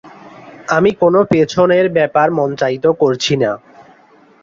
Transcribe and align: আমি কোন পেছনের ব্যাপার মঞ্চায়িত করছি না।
আমি 0.67 0.91
কোন 1.01 1.15
পেছনের 1.31 1.85
ব্যাপার 1.97 2.27
মঞ্চায়িত 2.39 2.85
করছি 3.01 3.33
না। 3.35 3.51